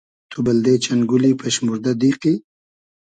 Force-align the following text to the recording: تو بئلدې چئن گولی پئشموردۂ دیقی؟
تو 0.29 0.37
بئلدې 0.45 0.75
چئن 0.83 0.99
گولی 1.09 1.31
پئشموردۂ 1.41 1.93
دیقی؟ 2.01 2.33